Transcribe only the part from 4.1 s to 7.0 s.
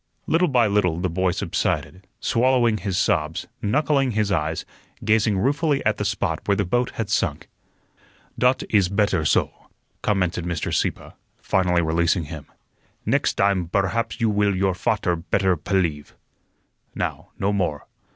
his eyes, gazing ruefully at the spot where the boat